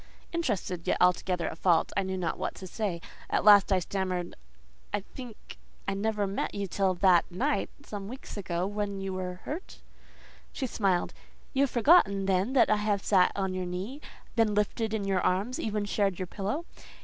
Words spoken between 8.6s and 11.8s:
when you were hurt…?" She smiled. "You have